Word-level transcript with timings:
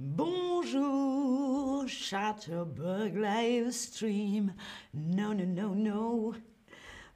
Bonjour, 0.00 1.88
Chatterbug 1.88 3.16
Livestream. 3.16 4.54
Non, 4.94 5.34
non, 5.34 5.44
non, 5.44 5.74
non. 5.74 6.30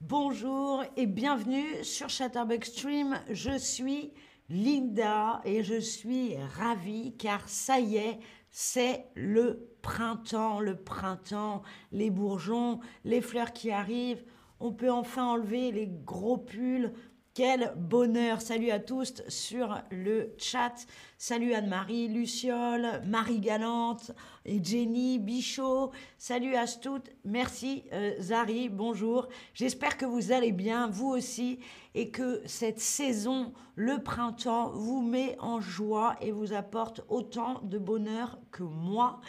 Bonjour 0.01 0.83
et 0.97 1.07
bienvenue 1.07 1.85
sur 1.85 2.09
Chatterbug 2.09 2.65
Stream. 2.65 3.21
Je 3.31 3.57
suis 3.57 4.13
Linda 4.49 5.43
et 5.45 5.63
je 5.63 5.79
suis 5.79 6.35
ravie 6.57 7.15
car 7.17 7.49
ça 7.49 7.79
y 7.79 7.99
est, 7.99 8.19
c'est 8.51 9.07
le 9.15 9.77
printemps, 9.81 10.59
le 10.59 10.75
printemps, 10.75 11.63
les 11.93 12.11
bourgeons, 12.11 12.81
les 13.05 13.21
fleurs 13.21 13.53
qui 13.53 13.71
arrivent. 13.71 14.25
On 14.59 14.73
peut 14.73 14.91
enfin 14.91 15.25
enlever 15.25 15.71
les 15.71 15.87
gros 15.87 16.39
pulls, 16.39 16.93
quel 17.35 17.73
bonheur 17.77 18.41
Salut 18.41 18.71
à 18.71 18.79
tous 18.79 19.23
sur 19.29 19.81
le 19.91 20.35
chat. 20.37 20.75
Salut 21.17 21.55
Anne-Marie, 21.55 22.09
Luciole, 22.09 23.03
Marie 23.07 23.41
Galante 23.41 24.13
et 24.45 24.63
Jenny 24.63 25.19
Bichot. 25.19 25.93
Salut 26.19 26.55
à 26.57 26.67
toutes. 26.67 27.11
Merci 27.25 27.85
euh, 27.93 28.15
Zari, 28.21 28.69
bonjour. 28.69 29.29
J'espère 29.55 29.97
que 29.97 30.05
vous 30.05 30.33
allez 30.33 30.53
bien, 30.53 30.89
vous 30.89 31.09
aussi, 31.09 31.59
et 31.95 32.11
que 32.11 32.43
cette 32.45 32.81
saison, 32.81 33.53
le 33.77 34.03
printemps, 34.03 34.71
vous 34.71 35.01
met 35.01 35.37
en 35.39 35.61
joie 35.61 36.17
et 36.21 36.33
vous 36.33 36.53
apporte 36.53 37.03
autant 37.09 37.61
de 37.63 37.79
bonheur 37.79 38.39
que 38.51 38.63
moi. 38.63 39.21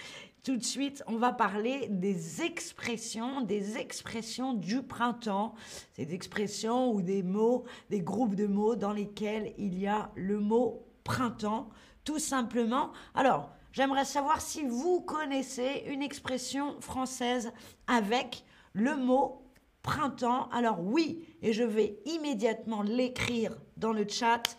Tout 0.43 0.57
de 0.57 0.63
suite, 0.63 1.05
on 1.07 1.15
va 1.15 1.31
parler 1.31 1.87
des 1.87 2.41
expressions, 2.41 3.39
des 3.39 3.77
expressions 3.77 4.53
du 4.53 4.83
printemps. 4.83 5.55
Ces 5.93 6.13
expressions 6.13 6.91
ou 6.91 7.01
des 7.01 7.23
mots, 7.23 7.63
des 7.89 8.01
groupes 8.01 8.35
de 8.35 8.45
mots 8.45 8.75
dans 8.75 8.91
lesquels 8.91 9.53
il 9.57 9.79
y 9.79 9.87
a 9.87 10.11
le 10.15 10.41
mot 10.41 10.85
printemps, 11.05 11.69
tout 12.03 12.19
simplement. 12.19 12.91
Alors, 13.15 13.51
j'aimerais 13.71 14.03
savoir 14.03 14.41
si 14.41 14.65
vous 14.65 14.99
connaissez 14.99 15.85
une 15.87 16.01
expression 16.01 16.75
française 16.81 17.53
avec 17.87 18.43
le 18.73 18.97
mot 18.97 19.47
printemps. 19.81 20.49
Alors 20.49 20.81
oui, 20.81 21.23
et 21.41 21.53
je 21.53 21.63
vais 21.63 22.01
immédiatement 22.05 22.81
l'écrire 22.81 23.57
dans 23.77 23.93
le 23.93 24.05
chat. 24.05 24.57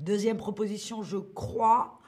Deuxième 0.00 0.38
proposition, 0.38 1.02
je 1.02 1.18
crois 1.18 2.00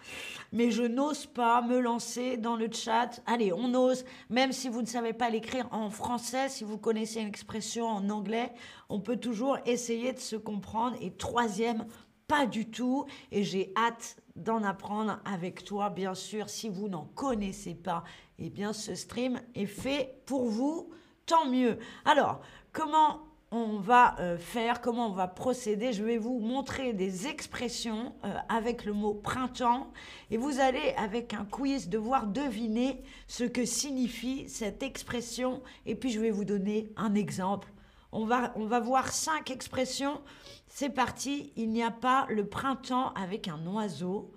mais 0.53 0.71
je 0.71 0.83
n'ose 0.83 1.27
pas 1.27 1.63
me 1.63 1.81
lancer 1.81 2.37
dans 2.37 2.57
le 2.57 2.69
chat. 2.71 3.21
Allez, 3.27 3.53
on 3.53 3.75
ose, 3.75 4.05
même 4.31 4.53
si 4.53 4.69
vous 4.69 4.83
ne 4.83 4.87
savez 4.87 5.13
pas 5.13 5.29
l'écrire 5.31 5.69
en 5.73 5.91
français, 5.91 6.49
si 6.49 6.65
vous 6.65 6.79
connaissez 6.79 7.21
une 7.21 7.29
expression 7.29 7.87
en 7.87 8.09
anglais, 8.09 8.53
on 8.89 9.01
peut 9.01 9.17
toujours 9.17 9.59
essayer 9.67 10.13
de 10.13 10.21
se 10.21 10.37
comprendre. 10.37 10.97
Et 11.01 11.11
troisième, 11.11 11.87
pas 12.29 12.47
du 12.47 12.71
tout. 12.71 13.07
Et 13.33 13.43
j'ai 13.43 13.73
hâte 13.77 14.17
d'en 14.37 14.63
apprendre 14.63 15.19
avec 15.25 15.65
toi, 15.65 15.91
bien 15.91 16.15
sûr. 16.15 16.49
Si 16.49 16.69
vous 16.69 16.89
n'en 16.89 17.05
connaissez 17.15 17.75
pas, 17.75 18.05
eh 18.39 18.51
bien, 18.51 18.73
ce 18.73 18.95
stream 18.95 19.41
est 19.55 19.67
fait 19.67 20.23
pour 20.27 20.47
vous. 20.47 20.91
Tant 21.27 21.47
mieux. 21.47 21.79
Alors, 22.05 22.41
comment 22.73 23.23
on 23.55 23.79
va 23.79 24.17
euh, 24.19 24.37
faire, 24.37 24.81
comment 24.81 25.07
on 25.07 25.13
va 25.13 25.29
procéder. 25.29 25.93
Je 25.93 26.03
vais 26.03 26.19
vous 26.19 26.41
montrer 26.41 26.93
des 26.93 27.29
expressions 27.29 28.13
euh, 28.25 28.35
avec 28.49 28.85
le 28.85 28.93
mot 28.93 29.15
printemps 29.15 29.93
et 30.31 30.37
vous 30.37 30.59
allez, 30.59 30.95
avec 30.97 31.35
un 31.35 31.45
quiz, 31.45 31.89
devoir 31.89 32.27
deviner 32.27 33.03
ce 33.29 33.45
que 33.45 33.65
signifie 33.65 34.49
cette 34.49 34.83
expression 34.83 35.63
et 35.87 35.95
puis 35.95 36.11
je 36.11 36.19
vais 36.19 36.31
vous 36.31 36.45
donner 36.45 36.91
un 36.97 37.15
exemple. 37.15 37.69
On 38.11 38.25
va, 38.25 38.53
on 38.57 38.65
va 38.65 38.81
voir 38.81 39.13
cinq 39.13 39.51
expressions. 39.51 40.21
C'est 40.67 40.91
parti, 40.91 41.53
il 41.57 41.71
n'y 41.71 41.83
a 41.83 41.91
pas 41.93 42.27
le 42.31 42.47
printemps 42.47 43.13
avec 43.15 43.47
un 43.47 43.65
oiseau. 43.67 44.33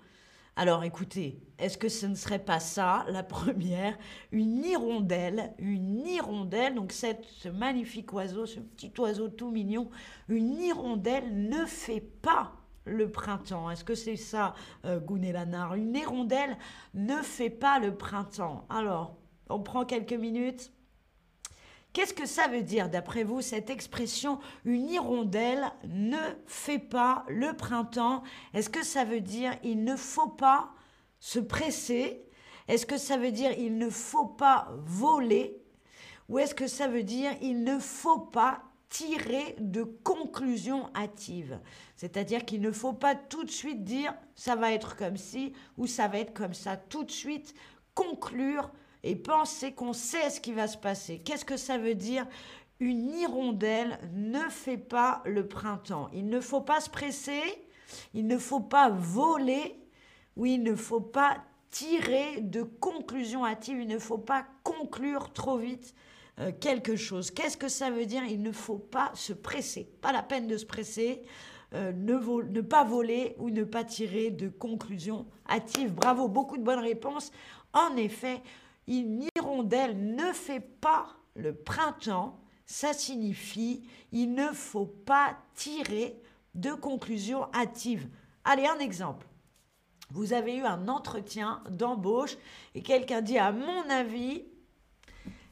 Alors 0.60 0.82
écoutez, 0.82 1.40
est-ce 1.60 1.78
que 1.78 1.88
ce 1.88 2.04
ne 2.06 2.16
serait 2.16 2.40
pas 2.40 2.58
ça, 2.58 3.06
la 3.10 3.22
première? 3.22 3.96
Une 4.32 4.64
hirondelle, 4.64 5.54
une 5.58 6.04
hirondelle, 6.04 6.74
donc 6.74 6.90
cette, 6.90 7.24
ce 7.26 7.48
magnifique 7.48 8.12
oiseau, 8.12 8.44
ce 8.44 8.58
petit 8.58 8.92
oiseau 8.98 9.28
tout 9.28 9.52
mignon, 9.52 9.88
une 10.28 10.58
hirondelle 10.58 11.48
ne 11.48 11.64
fait 11.64 12.00
pas 12.00 12.56
le 12.86 13.08
printemps. 13.08 13.70
Est-ce 13.70 13.84
que 13.84 13.94
c'est 13.94 14.16
ça, 14.16 14.52
euh, 14.84 14.98
Une 15.76 15.94
hirondelle 15.94 16.58
ne 16.92 17.22
fait 17.22 17.50
pas 17.50 17.78
le 17.78 17.94
printemps. 17.94 18.66
Alors, 18.68 19.16
on 19.48 19.60
prend 19.60 19.84
quelques 19.84 20.12
minutes. 20.12 20.72
Qu'est-ce 21.92 22.14
que 22.14 22.26
ça 22.26 22.48
veut 22.48 22.62
dire, 22.62 22.88
d'après 22.88 23.24
vous, 23.24 23.40
cette 23.40 23.70
expression 23.70 24.38
une 24.64 24.88
hirondelle 24.88 25.72
ne 25.84 26.20
fait 26.46 26.78
pas 26.78 27.24
le 27.28 27.54
printemps? 27.54 28.22
Est-ce 28.54 28.70
que 28.70 28.84
ça 28.84 29.04
veut 29.04 29.20
dire 29.20 29.56
il 29.64 29.84
ne 29.84 29.96
faut 29.96 30.28
pas 30.28 30.70
se 31.18 31.38
presser? 31.38 32.24
Est-ce 32.68 32.86
que 32.86 32.98
ça 32.98 33.16
veut 33.16 33.32
dire 33.32 33.52
il 33.58 33.78
ne 33.78 33.88
faut 33.88 34.26
pas 34.26 34.68
voler? 34.84 35.60
Ou 36.28 36.38
est-ce 36.38 36.54
que 36.54 36.66
ça 36.66 36.88
veut 36.88 37.02
dire 37.02 37.32
il 37.40 37.64
ne 37.64 37.78
faut 37.78 38.18
pas 38.18 38.62
tirer 38.90 39.56
de 39.58 39.82
conclusions 39.82 40.90
hâtives? 40.94 41.58
C'est-à-dire 41.96 42.44
qu'il 42.44 42.60
ne 42.60 42.70
faut 42.70 42.92
pas 42.92 43.14
tout 43.14 43.44
de 43.44 43.50
suite 43.50 43.82
dire 43.82 44.14
ça 44.34 44.54
va 44.54 44.72
être 44.72 44.94
comme 44.94 45.16
ci 45.16 45.54
ou 45.78 45.86
ça 45.86 46.06
va 46.06 46.18
être 46.18 46.34
comme 46.34 46.54
ça. 46.54 46.76
Tout 46.76 47.04
de 47.04 47.10
suite 47.10 47.54
conclure 47.94 48.70
et 49.02 49.16
penser 49.16 49.72
qu'on 49.72 49.92
sait 49.92 50.30
ce 50.30 50.40
qui 50.40 50.52
va 50.52 50.66
se 50.66 50.76
passer. 50.76 51.18
Qu'est-ce 51.18 51.44
que 51.44 51.56
ça 51.56 51.78
veut 51.78 51.94
dire? 51.94 52.26
Une 52.80 53.10
hirondelle 53.10 53.98
ne 54.12 54.48
fait 54.48 54.78
pas 54.78 55.22
le 55.24 55.46
printemps. 55.48 56.08
Il 56.12 56.28
ne 56.28 56.40
faut 56.40 56.60
pas 56.60 56.80
se 56.80 56.90
presser, 56.90 57.42
il 58.14 58.26
ne 58.26 58.38
faut 58.38 58.60
pas 58.60 58.88
voler, 58.88 59.78
ou 60.36 60.46
il 60.46 60.62
ne 60.62 60.74
faut 60.74 61.00
pas 61.00 61.38
tirer 61.70 62.40
de 62.40 62.62
conclusions 62.62 63.44
hâtives, 63.44 63.80
il 63.80 63.88
ne 63.88 63.98
faut 63.98 64.18
pas 64.18 64.46
conclure 64.62 65.32
trop 65.32 65.58
vite 65.58 65.94
euh, 66.38 66.52
quelque 66.58 66.96
chose. 66.96 67.30
Qu'est-ce 67.30 67.56
que 67.56 67.68
ça 67.68 67.90
veut 67.90 68.06
dire? 68.06 68.24
Il 68.24 68.42
ne 68.42 68.52
faut 68.52 68.78
pas 68.78 69.10
se 69.14 69.32
presser, 69.32 69.90
pas 70.00 70.12
la 70.12 70.22
peine 70.22 70.46
de 70.46 70.56
se 70.56 70.66
presser. 70.66 71.22
Euh, 71.74 71.92
ne, 71.92 72.14
ne, 72.50 72.60
pas 72.62 72.82
voler 72.82 73.34
ou 73.38 73.50
ne 73.50 73.62
pas 73.62 73.84
tirer 73.84 74.30
de 74.30 74.48
conclusions 74.48 75.26
hâtives. 75.50 75.92
Bravo, 75.92 76.26
beaucoup 76.26 76.56
de 76.56 76.62
bonnes 76.62 76.78
réponses. 76.78 77.30
En 77.74 77.94
effet, 77.96 78.40
une 78.88 79.24
hirondelle 79.36 80.14
ne 80.14 80.32
fait 80.32 80.60
pas 80.60 81.08
le 81.34 81.54
printemps, 81.54 82.40
ça 82.66 82.92
signifie 82.92 83.82
il 84.12 84.34
ne 84.34 84.48
faut 84.48 84.86
pas 84.86 85.36
tirer 85.54 86.20
de 86.54 86.72
conclusions 86.72 87.52
hâtives. 87.52 88.08
Allez, 88.44 88.66
un 88.66 88.78
exemple. 88.78 89.26
Vous 90.10 90.32
avez 90.32 90.56
eu 90.56 90.62
un 90.62 90.88
entretien 90.88 91.62
d'embauche 91.70 92.36
et 92.74 92.82
quelqu'un 92.82 93.20
dit 93.20 93.38
à 93.38 93.52
mon 93.52 93.88
avis, 93.90 94.44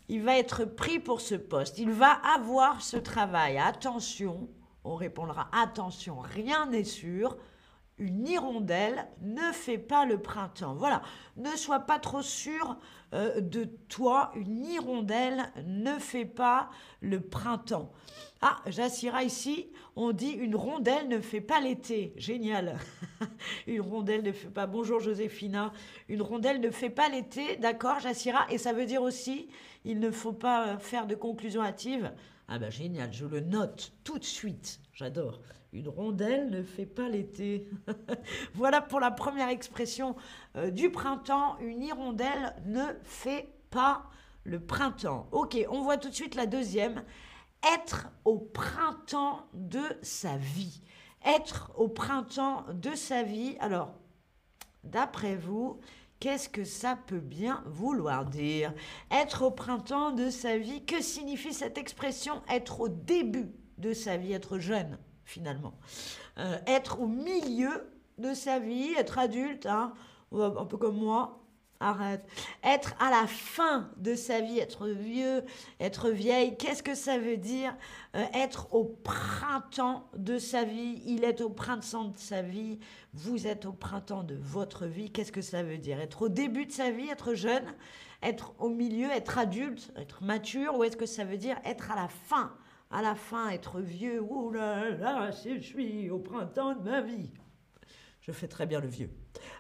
il 0.09 0.23
va 0.23 0.39
être 0.39 0.65
pris 0.65 0.99
pour 0.99 1.21
ce 1.21 1.35
poste, 1.35 1.79
il 1.79 1.91
va 1.91 2.13
avoir 2.13 2.81
ce 2.81 2.97
travail. 2.97 3.59
Attention, 3.59 4.49
on 4.85 4.95
répondra 4.95 5.51
attention, 5.53 6.21
rien 6.21 6.67
n'est 6.67 6.85
sûr 6.85 7.37
une 7.99 8.27
hirondelle 8.29 9.07
ne 9.23 9.53
fait 9.53 9.79
pas 9.79 10.05
le 10.05 10.21
printemps. 10.21 10.75
Voilà, 10.75 11.03
ne 11.37 11.51
sois 11.57 11.81
pas 11.81 11.99
trop 11.99 12.23
sûr 12.23 12.77
euh, 13.15 13.41
de 13.41 13.65
toi, 13.89 14.33
une 14.35 14.65
hirondelle 14.65 15.51
ne 15.65 15.99
fait 15.99 16.27
pas 16.27 16.69
le 17.01 17.21
printemps. 17.21 17.93
Ah, 18.43 18.59
Jassira 18.67 19.25
ici, 19.25 19.71
on 19.97 20.13
dit 20.13 20.31
une 20.31 20.57
rondelle 20.57 21.09
ne 21.09 21.21
fait 21.21 21.41
pas 21.41 21.61
l'été. 21.61 22.13
Génial. 22.17 22.79
une 23.67 23.81
rondelle 23.81 24.23
ne 24.23 24.33
fait 24.33 24.51
pas. 24.51 24.67
Bonjour 24.67 25.01
Joséphina. 25.01 25.73
Une 26.09 26.21
rondelle 26.21 26.61
ne 26.61 26.71
fait 26.71 26.91
pas 26.91 27.09
l'été, 27.09 27.57
d'accord 27.57 28.01
Jassira? 28.01 28.47
Et 28.51 28.59
ça 28.59 28.75
veut 28.75 28.85
dire 28.85 29.03
aussi, 29.03 29.49
il 29.85 30.01
ne 30.01 30.11
faut 30.11 30.35
pas 30.35 30.79
faire 30.79 31.07
de 31.07 31.15
conclusion 31.15 31.63
hâtive. 31.63 32.13
Ah 32.49 32.59
ben 32.59 32.71
génial, 32.71 33.13
je 33.13 33.25
le 33.25 33.41
note 33.41 33.93
tout 34.05 34.19
de 34.19 34.25
suite. 34.25 34.81
J'adore. 34.93 35.41
Une 35.77 35.91
rondelle 35.91 36.49
ne 36.49 36.63
fait 36.63 36.87
pas 36.87 37.11
l'été. 37.11 37.69
voilà 38.55 38.81
pour 38.81 38.99
la 38.99 39.11
première 39.11 39.51
expression 39.51 40.17
euh, 40.57 40.71
du 40.71 40.91
printemps. 40.91 41.59
Une 41.59 41.83
hirondelle 41.83 42.55
ne 42.65 42.83
fait 43.03 43.51
pas 43.69 44.09
le 44.45 44.59
printemps. 44.59 45.29
Ok, 45.33 45.59
on 45.69 45.83
voit 45.83 45.99
tout 45.99 46.09
de 46.09 46.15
suite 46.15 46.35
la 46.35 46.47
deuxième. 46.47 47.05
Être 47.75 48.09
au 48.25 48.39
printemps 48.39 49.45
de 49.53 49.83
sa 50.01 50.39
vie. 50.39 50.81
Être 51.27 51.71
au 51.77 51.89
printemps 51.89 52.65
de 52.73 52.95
sa 52.95 53.23
vie. 53.23 53.59
Alors, 53.61 53.93
d'après 54.83 55.37
vous, 55.37 55.79
qu'est-ce 56.21 56.49
que 56.49 56.65
ça 56.65 56.97
peut 57.07 57.21
bien 57.21 57.63
vouloir 57.67 58.25
dire? 58.25 58.73
Être 59.11 59.43
au 59.43 59.51
printemps 59.51 60.13
de 60.13 60.31
sa 60.31 60.57
vie, 60.57 60.87
que 60.87 61.03
signifie 61.03 61.53
cette 61.53 61.77
expression? 61.77 62.43
Être 62.49 62.81
au 62.81 62.89
début 62.89 63.53
de 63.77 63.93
sa 63.93 64.17
vie, 64.17 64.33
être 64.33 64.59
jeune 64.59 64.97
finalement. 65.27 65.75
Euh, 66.39 66.57
être 66.67 67.01
au 67.01 67.07
milieu 67.07 67.91
de 68.17 68.33
sa 68.33 68.59
vie, 68.59 68.95
être 68.97 69.19
adulte, 69.19 69.67
hein, 69.67 69.93
un 70.33 70.65
peu 70.65 70.79
comme 70.79 70.97
moi, 70.97 71.43
Arrête. 71.79 72.25
Être 72.65 72.95
à 72.99 73.11
la 73.11 73.27
fin 73.27 73.91
de 73.99 74.15
sa 74.15 74.41
vie, 74.41 74.59
être 74.59 74.89
vieux, 74.89 75.45
être 75.79 76.09
vieille, 76.09 76.57
qu'est-ce 76.57 76.83
que 76.83 76.95
ça 76.95 77.19
veut 77.19 77.37
dire? 77.37 77.77
Euh, 78.15 78.25
Être 78.33 78.73
au 78.73 78.85
printemps 78.85 80.09
de 80.17 80.39
sa 80.39 80.65
vie. 80.65 81.03
Il 81.05 81.23
est 81.25 81.43
au 81.43 81.51
printemps 81.51 82.05
de 82.05 82.17
sa 82.17 82.41
vie. 82.41 82.79
Vous 83.13 83.47
êtes 83.47 83.67
au 83.67 83.73
printemps 83.73 84.23
de 84.23 84.37
votre 84.37 84.87
vie. 84.87 85.11
Qu'est-ce 85.11 85.33
que 85.33 85.43
ça 85.43 85.63
veut 85.63 85.77
dire? 85.77 86.01
Être 86.01 86.23
au 86.23 86.29
début 86.31 86.65
de 86.65 86.73
sa 86.73 86.91
vie, 86.91 87.11
être 87.11 87.35
jeune, 87.35 87.67
être 88.23 88.55
au 88.59 88.71
milieu, 88.71 89.11
être 89.11 89.37
adulte, 89.37 89.93
être 89.97 90.25
mature, 90.25 90.79
ou 90.79 90.85
est-ce 90.85 90.97
que 90.97 91.07
ça 91.07 91.25
veut 91.25 91.37
dire 91.37 91.59
être 91.67 91.91
à 91.91 91.97
la 91.97 92.09
fin 92.09 92.53
À 92.91 93.03
la 93.03 93.15
fin, 93.15 93.51
être 93.51 93.81
vieux. 93.81 94.21
Ouh 94.21 94.51
là 94.51 94.91
là, 94.91 95.31
je 95.31 95.59
suis 95.59 96.11
au 96.11 96.19
printemps 96.19 96.75
de 96.75 96.83
ma 96.83 97.01
vie. 97.01 97.31
Je 98.21 98.33
fais 98.33 98.49
très 98.49 98.67
bien 98.67 98.81
le 98.81 98.89
vieux. 98.89 99.11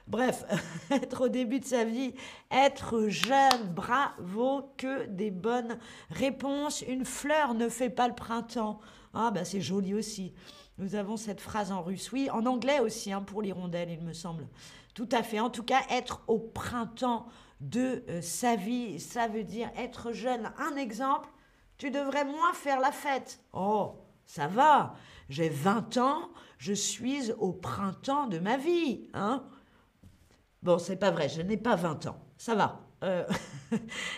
Bref, 0.08 0.44
être 0.90 1.26
au 1.26 1.28
début 1.28 1.60
de 1.60 1.64
sa 1.64 1.84
vie, 1.84 2.14
être 2.50 3.08
jeune, 3.08 3.68
bravo, 3.74 4.72
que 4.76 5.06
des 5.06 5.30
bonnes 5.30 5.78
réponses. 6.10 6.82
Une 6.82 7.04
fleur 7.04 7.54
ne 7.54 7.68
fait 7.68 7.90
pas 7.90 8.08
le 8.08 8.14
printemps. 8.14 8.80
Ah, 9.14 9.30
ben 9.30 9.44
c'est 9.44 9.60
joli 9.60 9.94
aussi. 9.94 10.34
Nous 10.78 10.94
avons 10.94 11.16
cette 11.16 11.40
phrase 11.40 11.72
en 11.72 11.82
russe, 11.82 12.12
oui, 12.12 12.28
en 12.30 12.44
anglais 12.44 12.80
aussi, 12.80 13.12
hein, 13.12 13.22
pour 13.22 13.40
l'hirondelle, 13.40 13.90
il 13.90 14.02
me 14.02 14.12
semble. 14.12 14.46
Tout 14.94 15.08
à 15.12 15.22
fait. 15.22 15.40
En 15.40 15.50
tout 15.50 15.62
cas, 15.62 15.80
être 15.90 16.22
au 16.26 16.38
printemps 16.38 17.26
de 17.60 18.04
euh, 18.08 18.20
sa 18.20 18.56
vie, 18.56 19.00
ça 19.00 19.28
veut 19.28 19.44
dire 19.44 19.70
être 19.76 20.12
jeune. 20.12 20.50
Un 20.58 20.76
exemple, 20.76 21.28
tu 21.78 21.90
devrais 21.90 22.24
moins 22.24 22.52
faire 22.52 22.80
la 22.80 22.92
fête. 22.92 23.40
Oh, 23.52 23.94
ça 24.24 24.46
va. 24.46 24.94
J'ai 25.28 25.48
20 25.48 25.96
ans, 25.98 26.30
je 26.58 26.72
suis 26.72 27.32
au 27.32 27.52
printemps 27.52 28.26
de 28.26 28.38
ma 28.38 28.56
vie. 28.56 29.08
Hein 29.14 29.44
Bon, 30.62 30.78
c'est 30.78 30.96
pas 30.96 31.10
vrai, 31.10 31.28
je 31.28 31.42
n'ai 31.42 31.56
pas 31.56 31.76
20 31.76 32.06
ans. 32.06 32.18
Ça 32.38 32.54
va. 32.54 32.80
Euh, 33.02 33.24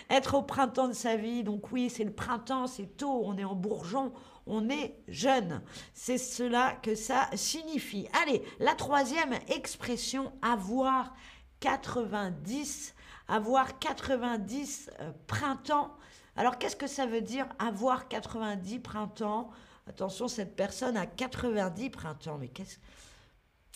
être 0.09 0.35
au 0.35 0.41
printemps 0.41 0.87
de 0.87 0.93
sa 0.93 1.15
vie, 1.15 1.43
donc 1.43 1.71
oui, 1.71 1.89
c'est 1.89 2.03
le 2.03 2.13
printemps, 2.13 2.65
c'est 2.65 2.97
tôt, 2.97 3.23
on 3.25 3.37
est 3.37 3.43
en 3.43 3.55
bourgeon, 3.55 4.13
on 4.45 4.69
est 4.69 4.95
jeune. 5.07 5.61
C'est 5.93 6.17
cela 6.17 6.75
que 6.81 6.95
ça 6.95 7.29
signifie. 7.33 8.07
Allez, 8.23 8.41
la 8.59 8.73
troisième 8.75 9.33
expression, 9.49 10.31
avoir 10.41 11.13
90, 11.59 12.95
avoir 13.27 13.79
90 13.79 14.91
euh, 15.01 15.11
printemps. 15.27 15.95
Alors, 16.39 16.57
qu'est-ce 16.57 16.77
que 16.77 16.87
ça 16.87 17.05
veut 17.05 17.19
dire 17.19 17.45
avoir 17.59 18.07
90 18.07 18.79
printemps? 18.79 19.49
Attention, 19.87 20.29
cette 20.29 20.55
personne 20.55 20.95
a 20.95 21.05
90 21.05 21.89
printemps, 21.89 22.37
mais 22.37 22.47
qu'est-ce 22.47 22.77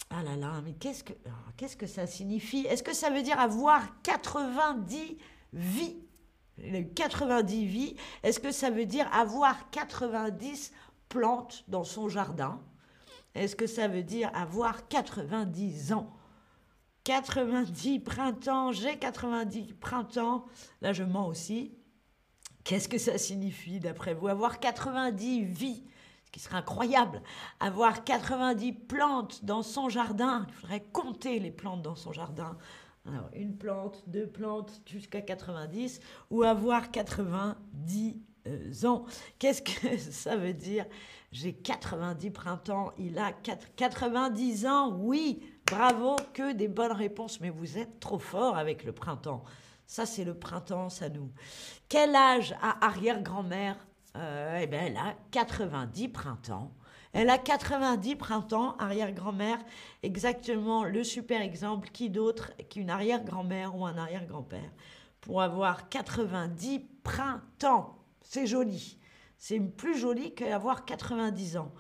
ah 0.10 0.22
mais 0.64 0.72
qu'est-ce 0.72 1.04
que, 1.04 1.12
ah, 1.28 1.68
que 1.78 1.88
ça 1.88 2.08
signifie? 2.08 2.66
Est-ce 2.66 2.82
que 2.82 2.94
ça 2.94 3.10
veut 3.10 3.22
dire 3.22 3.38
avoir 3.38 4.02
90 4.04 5.18
vies? 5.52 5.98
90 6.96 7.66
vies. 7.66 7.96
Est-ce 8.24 8.40
que 8.40 8.52
ça 8.52 8.70
veut 8.70 8.86
dire 8.86 9.14
avoir 9.14 9.70
90 9.72 10.72
plantes 11.10 11.66
dans 11.68 11.84
son 11.84 12.08
jardin? 12.08 12.62
Est-ce 13.36 13.58
que 13.58 13.68
ça 13.68 13.90
veut 13.90 14.04
dire 14.04 14.32
avoir 14.34 14.88
90 14.88 15.92
ans? 15.92 16.16
90 17.04 18.00
printemps, 18.00 18.72
j'ai 18.72 18.98
90 18.98 19.74
printemps. 19.74 20.46
Là, 20.80 20.94
je 20.94 21.04
mens 21.04 21.28
aussi. 21.28 21.78
Qu'est-ce 22.64 22.88
que 22.88 22.98
ça 22.98 23.18
signifie 23.18 23.80
d'après 23.80 24.14
vous 24.14 24.28
Avoir 24.28 24.60
90 24.60 25.44
vies? 25.44 25.84
Qui 26.32 26.40
serait 26.40 26.58
incroyable, 26.58 27.22
avoir 27.60 28.04
90 28.04 28.74
plantes 28.74 29.46
dans 29.46 29.62
son 29.62 29.88
jardin. 29.90 30.48
Il 30.48 30.54
faudrait 30.56 30.84
compter 30.92 31.40
les 31.40 31.52
plantes 31.52 31.84
dans 31.84 31.96
son 31.96 32.12
jardin. 32.12 32.58
Alors, 33.08 33.30
une 33.34 33.56
plante, 33.56 34.04
deux 34.08 34.26
plantes, 34.26 34.82
jusqu'à 34.88 35.22
90, 35.22 36.00
ou 36.32 36.42
avoir 36.42 36.90
90 36.90 38.18
euh, 38.48 38.86
ans. 38.86 39.06
Qu'est-ce 39.38 39.62
que 39.62 39.98
ça 40.12 40.36
veut 40.36 40.54
dire? 40.54 40.86
J'ai 41.32 41.54
90 41.54 42.32
printemps, 42.32 42.94
il 42.98 43.18
a 43.18 43.32
90 43.32 44.66
ans, 44.66 44.96
oui, 45.00 45.42
bravo, 45.66 46.16
que 46.34 46.54
des 46.54 46.68
bonnes 46.68 46.92
réponses, 46.92 47.42
mais 47.42 47.50
vous 47.50 47.78
êtes 47.78 48.00
trop 48.00 48.20
fort 48.20 48.58
avec 48.58 48.84
le 48.84 48.92
printemps. 48.92 49.44
Ça, 49.88 50.06
c'est 50.06 50.24
le 50.24 50.34
printemps, 50.34 50.90
ça 50.90 51.10
nous. 51.10 51.32
Quel 51.90 52.16
âge 52.16 52.56
a 52.62 52.86
arrière-grand-mère? 52.86 53.78
Euh, 54.16 54.60
eh 54.62 54.68
ben, 54.68 54.86
elle 54.88 54.98
a 54.98 55.16
90 55.32 56.10
printemps. 56.10 56.72
Elle 57.14 57.30
a 57.30 57.38
90 57.38 58.16
printemps, 58.16 58.76
arrière-grand-mère, 58.78 59.60
exactement 60.02 60.84
le 60.84 61.04
super 61.04 61.42
exemple, 61.42 61.90
qui 61.90 62.10
d'autre 62.10 62.52
qu'une 62.72 62.90
arrière-grand-mère 62.90 63.76
ou 63.76 63.86
un 63.86 63.98
arrière-grand-père, 63.98 64.72
pour 65.22 65.44
avoir 65.44 65.90
90 65.90 66.80
printemps? 67.04 68.00
C'est 68.22 68.48
joli. 68.48 68.98
C'est 69.38 69.60
plus 69.60 69.96
joli 69.96 70.34
qu'avoir 70.34 70.86
90 70.86 71.58
ans. 71.58 71.72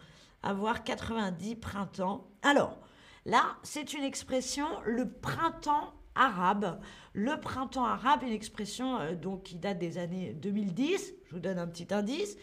Avoir 0.43 0.83
90 0.83 1.55
printemps. 1.55 2.27
Alors, 2.43 2.77
là, 3.25 3.55
c'est 3.63 3.93
une 3.93 4.03
expression, 4.03 4.67
le 4.85 5.09
printemps 5.09 5.93
arabe. 6.15 6.79
Le 7.13 7.39
printemps 7.39 7.85
arabe, 7.85 8.23
une 8.23 8.33
expression 8.33 8.99
euh, 8.99 9.15
donc, 9.15 9.43
qui 9.43 9.55
date 9.55 9.79
des 9.79 9.97
années 9.97 10.33
2010. 10.33 11.13
Je 11.25 11.33
vous 11.33 11.39
donne 11.39 11.59
un 11.59 11.67
petit 11.67 11.93
indice. 11.93 12.37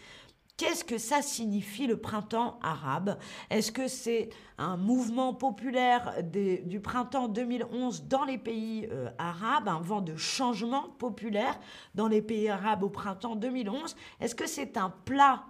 Qu'est-ce 0.61 0.83
que 0.83 0.99
ça 0.99 1.23
signifie 1.23 1.87
le 1.87 1.97
printemps 1.97 2.59
arabe? 2.61 3.17
Est-ce 3.49 3.71
que 3.71 3.87
c'est 3.87 4.29
un 4.59 4.77
mouvement 4.77 5.33
populaire 5.33 6.17
du 6.23 6.79
printemps 6.79 7.27
2011 7.27 8.03
dans 8.07 8.25
les 8.25 8.37
pays 8.37 8.87
euh, 8.91 9.09
arabes, 9.17 9.67
un 9.67 9.79
vent 9.79 10.01
de 10.01 10.15
changement 10.15 10.89
populaire 10.99 11.59
dans 11.95 12.07
les 12.07 12.21
pays 12.21 12.47
arabes 12.47 12.83
au 12.83 12.89
printemps 12.89 13.35
2011 13.35 13.95
Est-ce 14.19 14.35
que 14.35 14.45
c'est 14.45 14.77
un 14.77 14.91
plat 14.91 15.45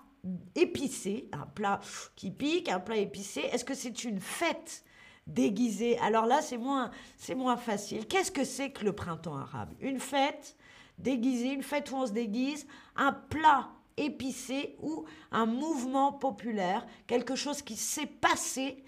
épicé, 0.56 1.28
un 1.34 1.46
plat 1.46 1.82
qui 2.16 2.32
pique, 2.32 2.70
un 2.70 2.80
plat 2.80 2.96
épicé? 2.96 3.42
Est-ce 3.52 3.66
que 3.66 3.74
c'est 3.74 4.06
une 4.06 4.22
fête 4.22 4.86
déguisé. 5.28 5.98
Alors 6.00 6.26
là, 6.26 6.42
c'est 6.42 6.58
moins, 6.58 6.92
moins 7.36 7.58
facile. 7.58 8.08
Qu'est-ce 8.08 8.32
que 8.32 8.44
c'est 8.44 8.72
que 8.72 8.86
le 8.86 8.94
printemps 8.94 9.38
arabe? 9.38 9.74
Une 9.80 10.00
fête 10.00 10.56
déguisée, 10.98 11.54
une 11.54 11.64
fête 11.64 11.92
où 11.92 11.96
on 11.96 12.06
se 12.06 12.12
déguise, 12.12 12.68
un 12.96 13.14
plat 13.14 13.70
épicé 13.98 14.76
ou 14.82 15.06
un 15.32 15.46
mouvement 15.46 16.14
populaire, 16.14 16.86
quelque 17.08 17.36
chose 17.36 17.62
qui 17.62 17.76
s'est 17.76 18.06
passé 18.06 18.84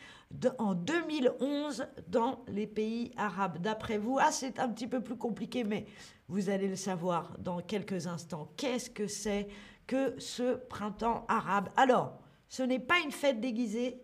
en 0.58 0.74
2011 0.74 1.88
dans 2.08 2.44
les 2.48 2.68
pays 2.68 3.12
arabes. 3.18 3.60
D'après 3.60 3.98
vous, 3.98 4.18
ah, 4.20 4.32
c'est 4.32 4.60
un 4.60 4.70
petit 4.70 4.88
peu 4.88 5.02
plus 5.02 5.18
compliqué, 5.18 5.64
mais 5.64 5.86
vous 6.28 6.50
allez 6.50 6.68
le 6.68 6.76
savoir 6.76 7.38
dans 7.40 7.62
quelques 7.62 8.08
instants. 8.08 8.52
Qu'est-ce 8.58 8.90
que 8.90 9.08
c'est 9.08 9.48
que 9.86 10.20
ce 10.20 10.56
printemps 10.56 11.26
arabe? 11.28 11.70
Alors, 11.78 12.20
ce 12.50 12.64
n'est 12.64 12.80
pas 12.80 13.00
une 13.04 13.12
fête 13.12 13.40
déguisée, 13.40 14.03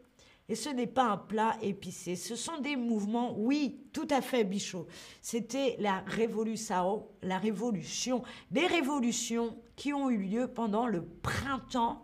et 0.50 0.56
ce 0.56 0.70
n'est 0.70 0.88
pas 0.88 1.12
un 1.12 1.18
plat 1.18 1.56
épicé. 1.62 2.16
Ce 2.16 2.36
sont 2.36 2.60
des 2.60 2.76
mouvements, 2.76 3.36
oui, 3.38 3.80
tout 3.94 4.08
à 4.10 4.22
fait, 4.22 4.44
Bichot. 4.44 4.88
C'était 5.22 5.76
la 5.80 6.00
révolution, 6.08 7.06
la 7.22 7.38
révolution, 7.38 8.24
des 8.50 8.66
révolutions 8.66 9.56
qui 9.76 9.94
ont 9.94 10.10
eu 10.10 10.18
lieu 10.18 10.48
pendant 10.48 10.88
le 10.88 11.06
printemps 11.06 12.04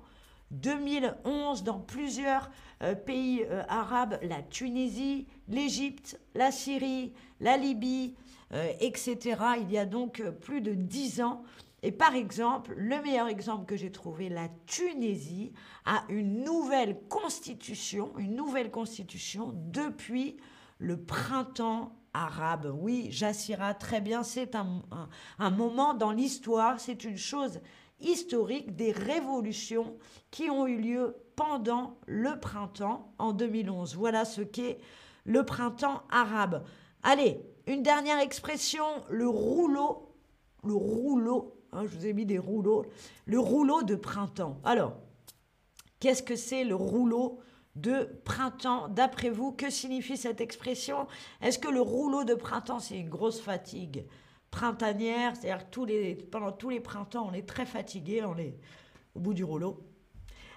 2011 0.51 1.63
dans 1.63 1.79
plusieurs 1.79 2.49
euh, 2.83 2.93
pays 2.93 3.43
euh, 3.49 3.63
arabes, 3.67 4.19
la 4.21 4.41
Tunisie, 4.43 5.27
l'Égypte, 5.47 6.19
la 6.35 6.51
Syrie, 6.51 7.13
la 7.41 7.57
Libye, 7.57 8.15
euh, 8.53 8.71
etc. 8.79 9.17
Il 9.61 9.71
y 9.71 9.77
a 9.77 9.85
donc 9.85 10.21
plus 10.41 10.61
de 10.61 10.73
dix 10.73 11.21
ans. 11.21 11.43
Et 11.85 11.91
par 11.91 12.15
exemple, 12.15 12.73
le 12.75 12.99
meilleur 13.03 13.27
exemple 13.27 13.67
que 13.67 13.77
j'ai 13.77 13.91
trouvé, 13.91 14.27
la 14.27 14.49
Tunisie 14.65 15.53
a 15.85 16.03
une 16.09 16.43
nouvelle 16.43 16.99
constitution, 17.09 18.11
une 18.17 18.35
nouvelle 18.35 18.71
constitution 18.71 19.51
depuis 19.53 20.37
le 20.79 20.99
printemps 20.99 21.95
arabe. 22.11 22.75
Oui, 22.81 23.09
Jassira, 23.11 23.75
très 23.75 24.01
bien, 24.01 24.23
c'est 24.23 24.55
un, 24.55 24.81
un, 25.37 25.49
moment 25.51 25.93
dans 25.93 26.09
l'histoire, 26.09 26.79
c'est 26.79 27.03
une 27.03 27.19
chose 27.19 27.61
historique 27.99 28.75
des 28.75 28.91
révolutions 28.91 29.95
qui 30.31 30.49
ont 30.49 30.65
eu 30.65 30.81
lieu 30.81 31.15
pendant 31.35 31.99
le 32.07 32.39
printemps 32.39 33.13
en 33.19 33.31
2011. 33.31 33.95
Voilà 33.95 34.25
ce 34.25 34.41
qu'est 34.41 34.79
le 35.23 35.45
printemps 35.45 36.01
arabe. 36.09 36.63
Allez, 37.03 37.45
une 37.67 37.83
dernière 37.83 38.17
expression, 38.17 38.85
le 39.11 39.27
rouleau, 39.27 40.15
le 40.63 40.73
rouleau 40.73 41.54
Hein, 41.75 41.85
je 41.85 41.97
vous 41.97 42.05
ai 42.05 42.13
mis 42.13 42.25
des 42.25 42.39
rouleaux. 42.39 42.85
Le 43.25 43.39
rouleau 43.39 43.83
de 43.83 43.95
printemps. 43.95 44.59
Alors, 44.63 44.95
qu'est-ce 45.99 46.23
que 46.23 46.37
c'est 46.37 46.63
le 46.63 46.75
rouleau 46.75 47.39
de 47.75 48.09
printemps 48.23 48.87
D'après 48.87 49.29
vous, 49.29 49.51
que 49.51 49.69
signifie 49.69 50.15
cette 50.15 50.39
expression? 50.39 51.05
Est-ce 51.41 51.59
que 51.59 51.67
le 51.67 51.81
rouleau 51.81 52.23
de 52.23 52.33
printemps, 52.33 52.79
c'est 52.79 52.97
une 52.97 53.09
grosse 53.09 53.41
fatigue 53.41 54.05
printanière? 54.51 55.35
C'est-à-dire 55.35 55.69
tous 55.69 55.83
les, 55.83 56.15
pendant 56.15 56.53
tous 56.53 56.69
les 56.69 56.79
printemps, 56.79 57.27
on 57.29 57.33
est 57.33 57.47
très 57.47 57.65
fatigué, 57.65 58.23
on 58.23 58.37
est 58.37 58.57
au 59.13 59.19
bout 59.19 59.33
du 59.33 59.43
rouleau. 59.43 59.85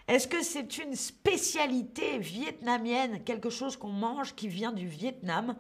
Est-ce 0.07 0.29
que 0.29 0.43
c'est 0.43 0.79
une 0.79 0.95
spécialité 0.95 2.19
vietnamienne, 2.19 3.25
quelque 3.25 3.51
chose 3.51 3.77
qu'on 3.77 3.89
mange 3.89 4.37
qui 4.37 4.47
vient 4.47 4.73
du 4.73 4.87
Vietnam? 4.87 5.57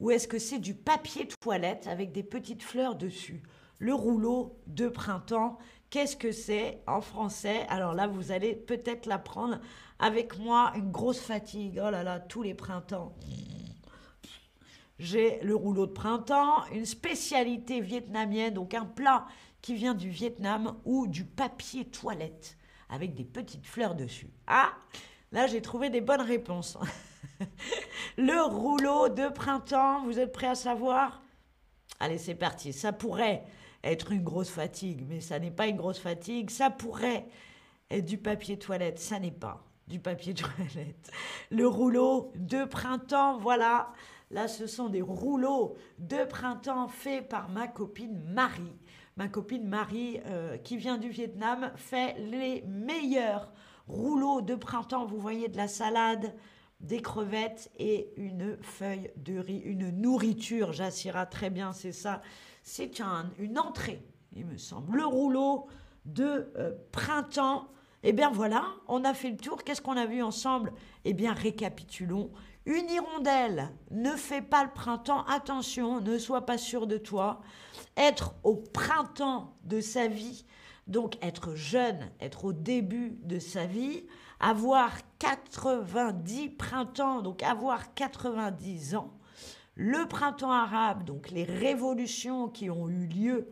Ou 0.00 0.10
est-ce 0.10 0.26
que 0.26 0.38
c'est 0.38 0.58
du 0.58 0.74
papier 0.74 1.28
toilette 1.40 1.86
avec 1.86 2.12
des 2.12 2.24
petites 2.24 2.62
fleurs 2.62 2.96
dessus? 2.96 3.42
Le 3.78 3.94
rouleau 3.94 4.58
de 4.66 4.88
printemps, 4.88 5.58
qu'est-ce 5.90 6.16
que 6.16 6.32
c'est 6.32 6.82
en 6.86 7.00
français? 7.00 7.66
Alors 7.68 7.94
là, 7.94 8.06
vous 8.06 8.32
allez 8.32 8.54
peut-être 8.54 9.06
l'apprendre 9.06 9.58
avec 9.98 10.38
moi, 10.38 10.72
une 10.76 10.90
grosse 10.90 11.20
fatigue. 11.20 11.80
Oh 11.84 11.90
là 11.90 12.02
là, 12.02 12.20
tous 12.20 12.42
les 12.42 12.54
printemps. 12.54 13.14
J'ai 14.98 15.40
le 15.42 15.56
rouleau 15.56 15.86
de 15.86 15.92
printemps, 15.92 16.64
une 16.72 16.86
spécialité 16.86 17.80
vietnamienne, 17.80 18.54
donc 18.54 18.74
un 18.74 18.84
plat 18.84 19.26
qui 19.60 19.74
vient 19.74 19.94
du 19.94 20.10
Vietnam 20.10 20.76
ou 20.84 21.06
du 21.06 21.24
papier 21.24 21.84
toilette 21.84 22.56
avec 22.88 23.14
des 23.14 23.24
petites 23.24 23.66
fleurs 23.66 23.94
dessus. 23.94 24.30
Ah, 24.46 24.72
là 25.32 25.46
j'ai 25.46 25.62
trouvé 25.62 25.88
des 25.90 26.00
bonnes 26.00 26.20
réponses. 26.20 26.78
le 28.16 28.42
rouleau 28.44 29.08
de 29.08 29.28
printemps, 29.28 30.04
vous 30.04 30.18
êtes 30.18 30.32
prêts 30.32 30.48
à 30.48 30.54
savoir? 30.54 31.22
Allez, 32.00 32.18
c'est 32.18 32.34
parti. 32.34 32.72
Ça 32.72 32.92
pourrait 32.92 33.44
être 33.84 34.12
une 34.12 34.22
grosse 34.22 34.50
fatigue, 34.50 35.04
mais 35.08 35.20
ça 35.20 35.38
n'est 35.38 35.50
pas 35.50 35.66
une 35.66 35.76
grosse 35.76 35.98
fatigue. 35.98 36.50
Ça 36.50 36.70
pourrait 36.70 37.26
être 37.90 38.04
du 38.04 38.18
papier 38.18 38.58
toilette, 38.58 38.98
ça 38.98 39.18
n'est 39.18 39.30
pas 39.30 39.64
du 39.88 39.98
papier 39.98 40.34
toilette. 40.34 41.10
Le 41.50 41.66
rouleau 41.66 42.32
de 42.36 42.64
printemps, 42.64 43.38
voilà. 43.38 43.92
Là, 44.30 44.48
ce 44.48 44.66
sont 44.66 44.88
des 44.88 45.02
rouleaux 45.02 45.76
de 45.98 46.24
printemps 46.24 46.88
faits 46.88 47.28
par 47.28 47.50
ma 47.50 47.68
copine 47.68 48.22
Marie. 48.32 48.76
Ma 49.16 49.28
copine 49.28 49.68
Marie, 49.68 50.20
euh, 50.26 50.56
qui 50.56 50.78
vient 50.78 50.96
du 50.96 51.10
Vietnam, 51.10 51.70
fait 51.76 52.16
les 52.18 52.62
meilleurs 52.62 53.52
rouleaux 53.88 54.40
de 54.40 54.54
printemps. 54.54 55.04
Vous 55.04 55.20
voyez 55.20 55.48
de 55.48 55.58
la 55.58 55.68
salade, 55.68 56.34
des 56.82 57.00
crevettes 57.00 57.70
et 57.78 58.12
une 58.16 58.58
feuille 58.60 59.10
de 59.16 59.38
riz, 59.38 59.58
une 59.58 59.90
nourriture. 59.90 60.72
Jassira 60.72 61.26
très 61.26 61.50
bien, 61.50 61.72
c'est 61.72 61.92
ça. 61.92 62.20
C'est 62.62 63.00
une 63.38 63.58
entrée, 63.58 64.04
il 64.34 64.46
me 64.46 64.56
semble. 64.56 64.96
Le 64.96 65.06
rouleau 65.06 65.66
de 66.04 66.52
euh, 66.56 66.72
printemps. 66.90 67.68
Eh 68.04 68.12
bien 68.12 68.30
voilà, 68.30 68.64
on 68.88 69.04
a 69.04 69.14
fait 69.14 69.30
le 69.30 69.36
tour. 69.36 69.62
Qu'est-ce 69.62 69.80
qu'on 69.80 69.96
a 69.96 70.06
vu 70.06 70.22
ensemble? 70.22 70.72
Eh 71.04 71.12
bien, 71.12 71.32
récapitulons. 71.32 72.32
Une 72.66 72.88
hirondelle 72.90 73.70
ne 73.90 74.10
fait 74.12 74.42
pas 74.42 74.64
le 74.64 74.70
printemps. 74.70 75.24
Attention, 75.26 76.00
ne 76.00 76.18
sois 76.18 76.46
pas 76.46 76.58
sûr 76.58 76.86
de 76.86 76.98
toi. 76.98 77.40
Être 77.96 78.34
au 78.42 78.56
printemps 78.56 79.56
de 79.64 79.80
sa 79.80 80.08
vie, 80.08 80.44
donc 80.86 81.16
être 81.22 81.54
jeune, 81.54 82.10
être 82.20 82.44
au 82.44 82.52
début 82.52 83.18
de 83.22 83.38
sa 83.38 83.66
vie, 83.66 84.04
avoir 84.40 84.92
90 85.18 86.50
printemps, 86.50 87.22
donc 87.22 87.42
avoir 87.42 87.94
90 87.94 88.96
ans. 88.96 89.12
Le 89.74 90.06
printemps 90.06 90.52
arabe, 90.52 91.04
donc 91.04 91.30
les 91.30 91.44
révolutions 91.44 92.48
qui 92.48 92.68
ont 92.68 92.88
eu 92.88 93.06
lieu 93.06 93.48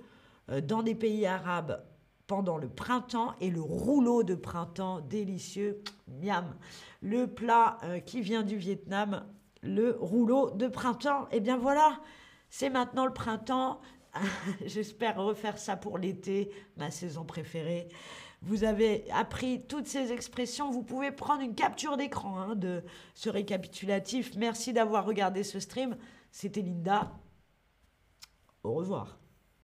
euh, 0.51 0.61
dans 0.61 0.83
des 0.83 0.95
pays 0.95 1.27
arabes 1.27 1.83
pendant 2.27 2.59
le 2.59 2.69
printemps 2.69 3.35
et 3.41 3.51
le 3.51 3.61
rouleau 3.61 4.23
de 4.23 4.35
printemps 4.35 5.01
délicieux, 5.01 5.83
miam. 6.07 6.55
Le 7.01 7.27
plat 7.27 7.79
euh, 7.83 8.01
qui 8.01 8.21
vient 8.21 8.43
du 8.43 8.57
Vietnam, 8.57 9.25
le 9.63 9.97
rouleau 9.99 10.51
de 10.51 10.69
printemps. 10.69 11.25
Et 11.33 11.37
eh 11.37 11.41
bien 11.41 11.57
voilà, 11.57 11.99
c'est 12.49 12.71
maintenant 12.71 13.07
le 13.07 13.13
printemps. 13.13 13.81
J'espère 14.67 15.17
refaire 15.17 15.59
ça 15.59 15.77
pour 15.77 15.99
l'été, 15.99 16.51
ma 16.77 16.91
saison 16.91 17.25
préférée. 17.25 17.89
Vous 18.43 18.65
avez 18.65 19.05
appris 19.11 19.67
toutes 19.67 19.87
ces 19.87 20.13
expressions. 20.13 20.71
Vous 20.71 20.83
pouvez 20.83 21.11
prendre 21.11 21.43
une 21.43 21.55
capture 21.55 21.97
d'écran 21.97 22.39
hein, 22.39 22.55
de 22.55 22.83
ce 23.15 23.29
récapitulatif. 23.29 24.35
Merci 24.37 24.73
d'avoir 24.73 25.05
regardé 25.05 25.43
ce 25.43 25.61
stream. 25.61 25.97
C'était 26.31 26.63
Linda. 26.63 27.13
Au 28.63 28.75
revoir. 28.75 29.20